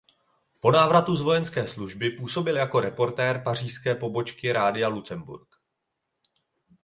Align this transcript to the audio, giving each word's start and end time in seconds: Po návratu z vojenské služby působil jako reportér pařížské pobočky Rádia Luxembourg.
Po 0.59 0.71
návratu 0.71 1.15
z 1.15 1.21
vojenské 1.21 1.67
služby 1.67 2.09
působil 2.09 2.55
jako 2.55 2.79
reportér 2.79 3.41
pařížské 3.43 3.95
pobočky 3.95 4.51
Rádia 4.51 4.87
Luxembourg. 4.87 5.47